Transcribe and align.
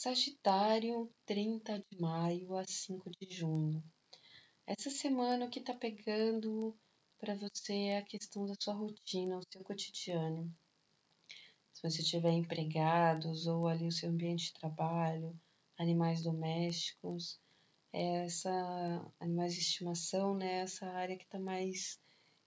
Sagitário, 0.00 1.12
30 1.26 1.84
de 1.90 2.00
maio 2.00 2.56
a 2.56 2.64
5 2.64 3.10
de 3.10 3.34
junho. 3.34 3.82
Essa 4.64 4.90
semana 4.90 5.46
o 5.46 5.50
que 5.50 5.58
está 5.58 5.74
pegando 5.74 6.72
para 7.18 7.34
você 7.34 7.74
é 7.74 7.98
a 7.98 8.04
questão 8.04 8.46
da 8.46 8.54
sua 8.60 8.74
rotina, 8.74 9.36
o 9.36 9.42
seu 9.52 9.60
cotidiano. 9.64 10.54
Se 11.72 11.82
você 11.82 12.00
tiver 12.00 12.30
empregados 12.30 13.48
ou 13.48 13.66
ali 13.66 13.88
o 13.88 13.90
seu 13.90 14.10
ambiente 14.10 14.52
de 14.52 14.60
trabalho, 14.60 15.36
animais 15.76 16.22
domésticos, 16.22 17.40
essa 17.92 19.04
animais 19.18 19.52
de 19.52 19.62
estimação, 19.62 20.32
né, 20.32 20.60
essa 20.60 20.86
área 20.86 21.18
que 21.18 21.24
está 21.24 21.40
mais 21.40 22.00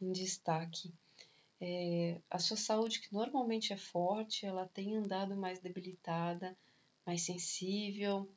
em 0.00 0.12
destaque. 0.12 0.94
É, 1.60 2.20
a 2.30 2.38
sua 2.38 2.56
saúde, 2.56 3.00
que 3.00 3.12
normalmente 3.12 3.72
é 3.72 3.76
forte, 3.76 4.46
ela 4.46 4.68
tem 4.68 4.96
andado 4.96 5.36
mais 5.36 5.58
debilitada, 5.58 6.56
mais 7.06 7.22
sensível, 7.22 8.30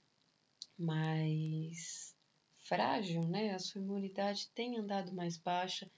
mais 0.78 2.16
frágil, 2.60 3.28
né? 3.28 3.54
A 3.54 3.60
sua 3.60 3.82
imunidade 3.82 4.50
tem 4.54 4.78
andado 4.78 5.14
mais 5.14 5.38
baixa, 5.38 5.90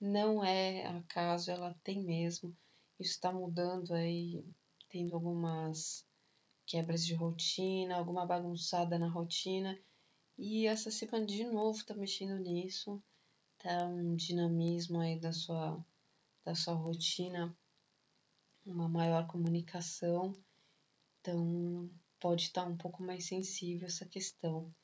não 0.00 0.44
é 0.44 0.86
acaso, 0.86 1.50
ela 1.50 1.74
tem 1.82 2.02
mesmo. 2.02 2.56
Isso 2.98 3.12
está 3.12 3.32
mudando 3.32 3.94
aí, 3.94 4.44
tendo 4.88 5.14
algumas 5.14 6.04
quebras 6.66 7.04
de 7.06 7.14
rotina, 7.14 7.96
alguma 7.96 8.26
bagunçada 8.26 8.98
na 8.98 9.08
rotina. 9.08 9.78
E 10.36 10.66
essa 10.66 10.90
semana 10.90 11.26
de 11.26 11.44
novo 11.44 11.84
tá 11.84 11.94
mexendo 11.94 12.38
nisso, 12.38 13.02
tá 13.58 13.86
um 13.86 14.14
dinamismo 14.14 15.00
aí 15.00 15.18
da 15.18 15.32
sua, 15.32 15.84
da 16.44 16.54
sua 16.54 16.74
rotina, 16.74 17.56
uma 18.64 18.88
maior 18.88 19.26
comunicação. 19.26 20.36
Então, 21.20 21.90
pode 22.20 22.44
estar 22.44 22.64
um 22.64 22.76
pouco 22.76 23.02
mais 23.02 23.26
sensível 23.26 23.86
essa 23.86 24.06
questão. 24.06 24.74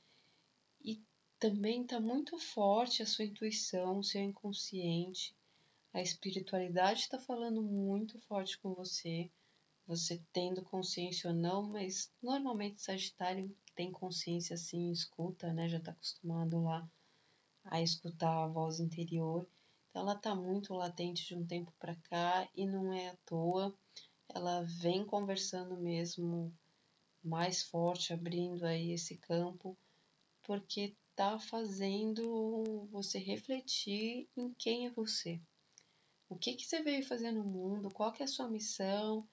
E 0.80 1.02
também 1.38 1.82
está 1.82 2.00
muito 2.00 2.38
forte 2.38 3.02
a 3.02 3.06
sua 3.06 3.24
intuição, 3.24 3.98
o 3.98 4.04
seu 4.04 4.22
inconsciente. 4.22 5.36
A 5.92 6.00
espiritualidade 6.02 7.00
está 7.00 7.18
falando 7.18 7.62
muito 7.62 8.18
forte 8.22 8.58
com 8.58 8.74
você, 8.74 9.30
você 9.86 10.22
tendo 10.32 10.62
consciência 10.62 11.30
ou 11.30 11.36
não, 11.36 11.62
mas 11.62 12.10
normalmente 12.22 12.82
Sagitário 12.82 13.54
tem 13.74 13.92
consciência 13.92 14.54
assim, 14.54 14.90
escuta, 14.90 15.52
né? 15.52 15.68
Já 15.68 15.78
está 15.78 15.92
acostumado 15.92 16.62
lá 16.62 16.88
a 17.64 17.80
escutar 17.80 18.44
a 18.44 18.48
voz 18.48 18.80
interior. 18.80 19.46
Então 19.90 20.02
ela 20.02 20.14
está 20.14 20.34
muito 20.34 20.74
latente 20.74 21.26
de 21.26 21.34
um 21.34 21.46
tempo 21.46 21.72
para 21.78 21.94
cá 21.96 22.48
e 22.54 22.66
não 22.66 22.92
é 22.92 23.10
à 23.10 23.16
toa. 23.24 23.76
Ela 24.28 24.62
vem 24.62 25.04
conversando 25.04 25.76
mesmo 25.76 26.52
mais 27.24 27.62
forte, 27.62 28.12
abrindo 28.12 28.64
aí 28.64 28.92
esse 28.92 29.16
campo, 29.16 29.76
porque 30.42 30.94
tá 31.16 31.38
fazendo 31.38 32.86
você 32.90 33.18
refletir 33.18 34.28
em 34.36 34.52
quem 34.54 34.86
é 34.86 34.90
você. 34.90 35.40
O 36.28 36.36
que, 36.36 36.54
que 36.54 36.66
você 36.66 36.82
veio 36.82 37.06
fazer 37.06 37.32
no 37.32 37.44
mundo, 37.44 37.90
qual 37.90 38.12
que 38.12 38.22
é 38.22 38.24
a 38.24 38.28
sua 38.28 38.48
missão, 38.48 39.26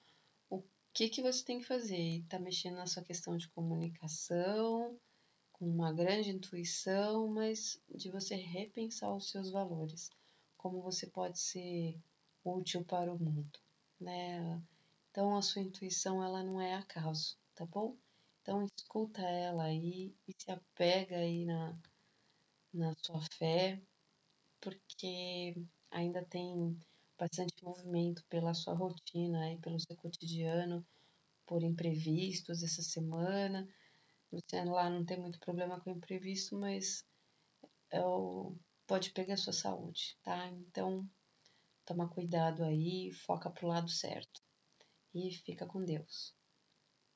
o 0.48 0.62
que, 0.94 1.08
que 1.08 1.20
você 1.20 1.44
tem 1.44 1.58
que 1.58 1.66
fazer. 1.66 2.20
Está 2.20 2.38
mexendo 2.38 2.76
na 2.76 2.86
sua 2.86 3.02
questão 3.02 3.36
de 3.36 3.48
comunicação, 3.48 4.98
com 5.52 5.68
uma 5.68 5.92
grande 5.92 6.30
intuição, 6.30 7.28
mas 7.28 7.80
de 7.94 8.10
você 8.10 8.36
repensar 8.36 9.14
os 9.14 9.30
seus 9.30 9.50
valores, 9.50 10.10
como 10.56 10.80
você 10.80 11.06
pode 11.06 11.38
ser 11.38 12.00
útil 12.44 12.84
para 12.84 13.12
o 13.12 13.18
mundo, 13.18 13.58
né? 14.00 14.62
Então 15.10 15.36
a 15.36 15.42
sua 15.42 15.62
intuição 15.62 16.24
ela 16.24 16.42
não 16.42 16.60
é 16.60 16.74
acaso 16.74 17.36
tá 17.62 17.66
bom? 17.66 17.96
Então 18.40 18.64
escuta 18.64 19.22
ela 19.22 19.64
aí 19.64 20.12
e 20.26 20.32
se 20.36 20.50
apega 20.50 21.16
aí 21.16 21.44
na, 21.44 21.78
na 22.74 22.92
sua 22.98 23.20
fé, 23.38 23.80
porque 24.60 25.54
ainda 25.90 26.24
tem 26.24 26.76
bastante 27.16 27.62
movimento 27.62 28.24
pela 28.28 28.52
sua 28.52 28.74
rotina 28.74 29.52
e 29.52 29.58
pelo 29.58 29.78
seu 29.78 29.96
cotidiano, 29.96 30.84
por 31.46 31.62
imprevistos 31.62 32.64
essa 32.64 32.82
semana. 32.82 33.68
Você 34.32 34.64
lá 34.64 34.90
não 34.90 35.04
tem 35.04 35.20
muito 35.20 35.38
problema 35.38 35.80
com 35.80 35.90
imprevisto, 35.90 36.58
mas 36.58 37.04
é 37.90 38.00
o, 38.04 38.56
pode 38.88 39.12
pegar 39.12 39.34
a 39.34 39.36
sua 39.36 39.52
saúde, 39.52 40.18
tá? 40.24 40.48
Então, 40.48 41.08
toma 41.84 42.08
cuidado 42.08 42.64
aí, 42.64 43.12
foca 43.12 43.48
pro 43.50 43.68
lado 43.68 43.88
certo. 43.88 44.42
E 45.14 45.30
fica 45.30 45.64
com 45.66 45.84
Deus. 45.84 46.34